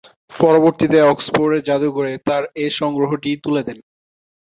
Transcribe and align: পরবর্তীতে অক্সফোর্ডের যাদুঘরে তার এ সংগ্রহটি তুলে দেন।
পরবর্তীতে 0.31 0.99
অক্সফোর্ডের 1.11 1.65
যাদুঘরে 1.69 2.13
তার 2.27 2.43
এ 2.55 2.67
সংগ্রহটি 2.79 3.31
তুলে 3.43 3.61
দেন। 3.67 3.77